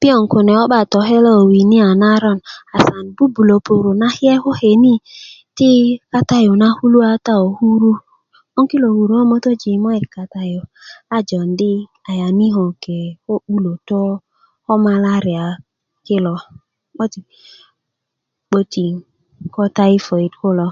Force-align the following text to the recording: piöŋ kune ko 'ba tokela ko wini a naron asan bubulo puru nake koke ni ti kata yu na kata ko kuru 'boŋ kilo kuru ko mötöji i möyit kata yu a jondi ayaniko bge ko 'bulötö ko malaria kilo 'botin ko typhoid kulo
piöŋ 0.00 0.20
kune 0.32 0.52
ko 0.60 0.64
'ba 0.68 0.80
tokela 0.92 1.30
ko 1.38 1.42
wini 1.50 1.78
a 1.88 1.90
naron 2.02 2.38
asan 2.76 3.04
bubulo 3.16 3.56
puru 3.66 3.90
nake 4.02 4.30
koke 4.44 4.70
ni 4.84 4.94
ti 5.56 5.70
kata 6.12 6.36
yu 6.46 6.52
na 6.62 6.68
kata 7.08 7.32
ko 7.42 7.46
kuru 7.58 7.92
'boŋ 8.52 8.66
kilo 8.70 8.88
kuru 8.96 9.12
ko 9.18 9.24
mötöji 9.32 9.68
i 9.76 9.82
möyit 9.84 10.04
kata 10.16 10.40
yu 10.52 10.60
a 11.16 11.18
jondi 11.28 11.72
ayaniko 12.10 12.62
bge 12.72 12.98
ko 13.24 13.32
'bulötö 13.44 14.02
ko 14.64 14.72
malaria 14.84 15.46
kilo 16.06 16.34
'botin 18.50 18.94
ko 19.54 19.62
typhoid 19.76 20.32
kulo 20.40 20.68